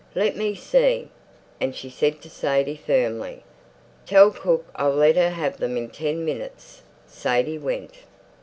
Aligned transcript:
"Let 0.15 0.35
me 0.35 0.55
see." 0.55 1.09
And 1.59 1.75
she 1.75 1.87
said 1.87 2.21
to 2.21 2.29
Sadie 2.31 2.75
firmly, 2.75 3.43
"Tell 4.07 4.31
cook 4.31 4.65
I'll 4.75 4.95
let 4.95 5.15
her 5.15 5.29
have 5.29 5.57
them 5.57 5.77
in 5.77 5.89
ten 5.91 6.25
minutes." 6.25 6.81
Sadie 7.05 7.59
went. 7.59 7.93